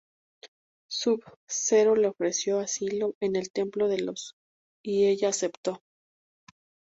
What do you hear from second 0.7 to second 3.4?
Sub-Zero le ofreció asilo en